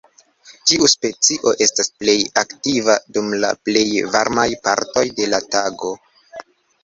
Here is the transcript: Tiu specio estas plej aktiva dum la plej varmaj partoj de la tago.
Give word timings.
Tiu 0.69 0.87
specio 0.91 1.51
estas 1.65 1.91
plej 2.03 2.15
aktiva 2.41 2.95
dum 3.17 3.29
la 3.43 3.51
plej 3.69 3.85
varmaj 4.15 4.47
partoj 4.69 5.05
de 5.21 5.27
la 5.35 5.43
tago. 5.57 5.93